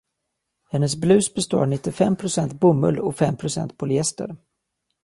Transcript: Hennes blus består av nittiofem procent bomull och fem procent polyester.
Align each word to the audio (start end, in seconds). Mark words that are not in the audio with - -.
Hennes 0.69 0.95
blus 0.95 1.33
består 1.33 1.61
av 1.65 1.67
nittiofem 1.67 2.15
procent 2.15 2.53
bomull 2.59 2.99
och 2.99 3.15
fem 3.15 3.37
procent 3.37 3.77
polyester. 3.77 4.35